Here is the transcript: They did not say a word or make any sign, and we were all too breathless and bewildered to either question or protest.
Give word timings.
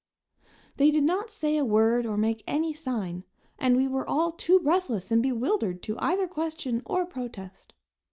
They 0.77 0.89
did 0.89 1.03
not 1.03 1.29
say 1.29 1.57
a 1.57 1.63
word 1.63 2.07
or 2.07 2.17
make 2.17 2.43
any 2.47 2.73
sign, 2.73 3.23
and 3.59 3.77
we 3.77 3.87
were 3.87 4.09
all 4.09 4.31
too 4.31 4.59
breathless 4.59 5.11
and 5.11 5.21
bewildered 5.21 5.83
to 5.83 5.95
either 5.99 6.27
question 6.27 6.81
or 6.87 7.05
protest. 7.05 7.75